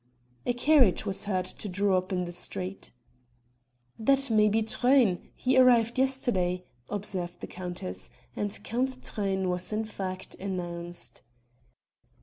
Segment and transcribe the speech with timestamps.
[0.47, 2.91] A carriage was heard to draw up in the street.
[3.99, 9.85] "That may be Truyn, he arrived yesterday," observed the countess, and Count Truyn was in
[9.85, 11.21] fact announced.